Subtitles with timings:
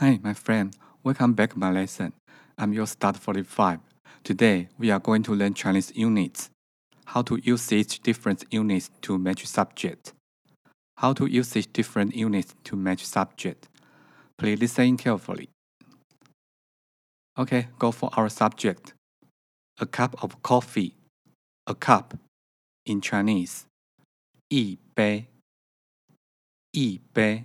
[0.00, 0.76] Hi, my friend.
[1.02, 2.12] Welcome back to my lesson.
[2.58, 3.80] I'm your Start 45.
[4.24, 6.50] Today, we are going to learn Chinese units.
[7.06, 10.12] How to use each different units to match subject.
[10.98, 13.68] How to use each different units to match subject.
[14.36, 15.48] Please listen carefully.
[17.38, 18.92] Okay, go for our subject.
[19.80, 20.94] A cup of coffee.
[21.66, 22.18] A cup
[22.84, 23.64] in Chinese.
[24.50, 25.26] 一杯。
[26.72, 27.44] 一杯。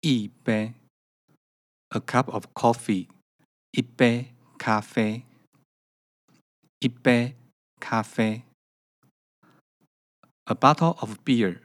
[0.00, 0.75] 一杯。
[1.94, 3.08] A cup of coffee.
[3.72, 5.24] 一杯咖啡。
[6.78, 7.36] 一杯
[7.78, 8.44] 咖啡。
[10.44, 11.60] A bottle of beer.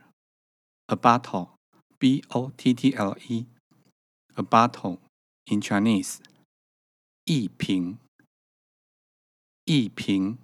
[0.87, 1.55] A bottle.
[1.99, 3.45] B O T T L E.
[4.35, 4.99] A bottle
[5.45, 6.19] in Chinese.
[7.23, 7.97] 一瓶。
[9.65, 10.37] 一瓶。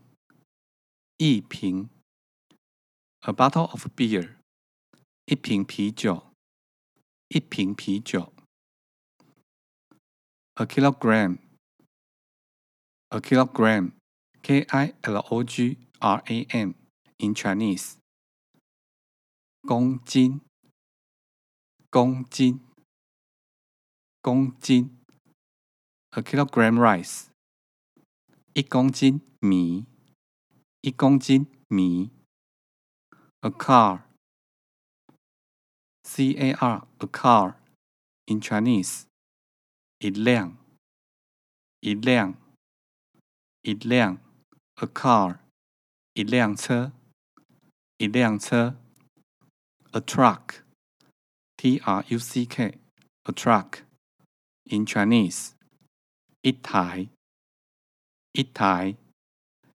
[1.18, 1.90] 一瓶。
[3.22, 4.36] A bottle of beer.
[5.26, 6.34] 一瓶啤酒。
[7.28, 8.34] 一瓶啤酒。
[10.58, 11.40] A kilogram.
[13.12, 13.94] A kilogram.
[14.44, 16.76] K I L O G R A M
[17.20, 17.98] in Chinese.
[19.66, 20.42] 公斤。
[21.90, 22.60] 公斤。
[24.22, 24.98] 公斤。
[26.12, 27.28] A kilogram rice.
[28.54, 29.86] 一公斤米。
[30.82, 32.12] 一公斤米。
[33.42, 34.04] A car.
[36.04, 36.86] C A R.
[37.00, 37.56] A car
[38.28, 39.06] in Chinese.
[40.00, 40.58] 一辆。
[41.80, 42.36] 一辆。
[43.62, 44.18] 一辆。
[44.76, 45.40] A car.
[46.14, 46.92] 一辆车。
[47.98, 48.76] 一辆车。
[49.92, 50.64] A truck.
[51.58, 52.80] T R U C K.
[53.24, 53.84] A truck
[54.66, 55.52] in Chinese.
[56.42, 57.08] 一台。
[58.34, 58.98] 一台。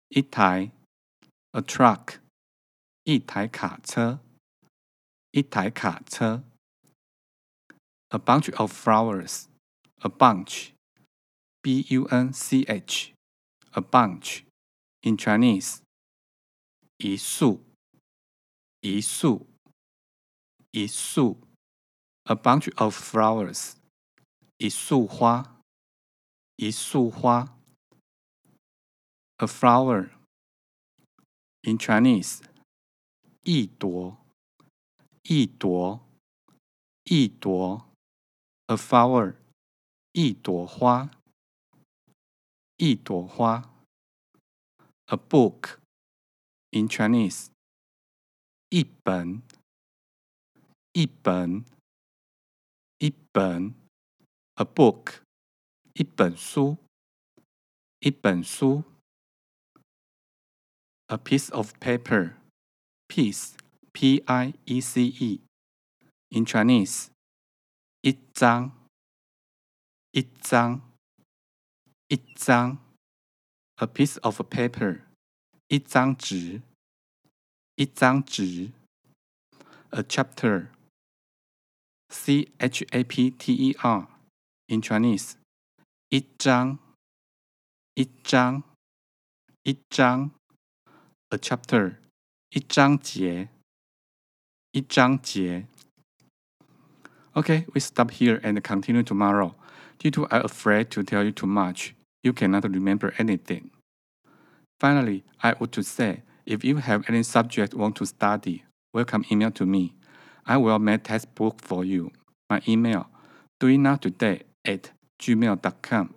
[0.09, 0.71] 一台。
[1.51, 2.21] A truck.
[3.03, 4.21] 一台卡车。
[5.33, 6.43] 一台卡车。
[8.09, 9.48] A bunch of flowers.
[10.03, 10.75] A bunch.
[11.63, 13.15] B U N C H.
[13.75, 14.45] A bunch.
[15.03, 15.81] In Chinese.
[16.99, 17.65] 一束。
[18.81, 19.47] 一束。
[20.71, 21.41] 一束。
[22.25, 23.77] A bunch of flowers.
[24.59, 25.61] 一束花。
[26.57, 27.59] 一束花。
[29.39, 30.11] A flower.
[31.63, 32.43] In Chinese.
[33.43, 34.19] 一朵。
[35.23, 36.07] 一朵。
[37.05, 37.89] 一朵。
[38.67, 39.37] A flower.
[40.12, 41.12] 一朵花。
[42.78, 43.72] 一朵花。
[45.06, 45.78] A book.
[46.72, 47.50] In Chinese.
[48.70, 49.44] 一本。
[50.94, 51.64] 一本。
[52.98, 53.76] 一本。
[54.56, 55.22] A book.
[55.94, 56.78] 一本书。
[58.00, 58.84] 一本书。
[61.06, 62.34] A piece of paper.
[63.08, 63.54] Piece.
[63.94, 65.42] P I E C E.
[66.30, 67.10] In Chinese.
[68.02, 68.79] 一张。
[70.13, 70.81] 一张。
[72.09, 72.79] 一张。
[73.77, 75.03] A piece of paper.
[75.69, 76.63] 一张纸。
[77.75, 78.71] 一张纸。
[79.91, 80.69] A chapter.
[82.09, 84.07] C H A P T E R.
[84.69, 85.35] In Chinese.
[86.09, 86.79] 一章。
[87.95, 88.63] 一章。
[89.65, 90.31] 一章。
[91.31, 91.97] A chapter.
[92.51, 93.49] 一章节。
[94.71, 95.67] 一章节。
[97.40, 99.56] Okay, we stop here and continue tomorrow.
[99.98, 103.72] Due to I'm afraid to tell you too much, you cannot remember anything.
[104.78, 109.52] Finally, I would to say, if you have any subject want to study, welcome email
[109.52, 109.96] to me.
[110.46, 112.12] I will make textbook for you.
[112.50, 113.08] My email,
[113.62, 114.92] doingnowtoday at
[115.22, 116.16] gmail.com.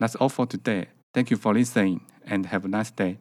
[0.00, 0.88] That's all for today.
[1.14, 3.18] Thank you for listening and have a nice day.